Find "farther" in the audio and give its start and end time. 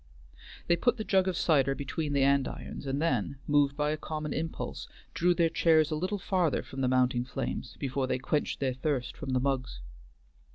6.17-6.63